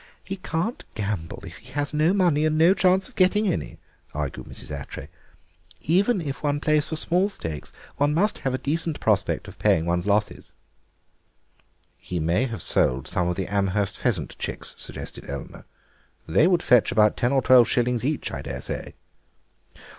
[0.23, 3.77] "He can't gamble if he has no money and no chance of getting any,"
[4.15, 4.71] argued Mrs.
[4.75, 5.09] Attray;
[5.81, 9.85] "even if one plays for small stakes one must have a decent prospect of paying
[9.85, 10.53] one's losses."
[11.99, 15.65] "He may have sold some of the Amherst pheasant chicks," suggested Eleanor;
[16.27, 18.95] "they would fetch about ten or twelve shillings each, I daresay."